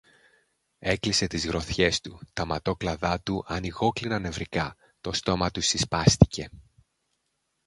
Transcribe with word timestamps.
Έκλεισε 0.79 1.27
τις 1.27 1.45
γροθιές 1.47 2.01
του, 2.01 2.19
τα 2.33 2.45
ματόκλαδά 2.45 3.21
του 3.21 3.43
ανοιγόκλεισαν 3.47 4.21
νευρικά, 4.21 4.75
το 5.01 5.13
στόμα 5.13 5.51
του 5.51 5.61
συσπάστηκε 5.61 6.49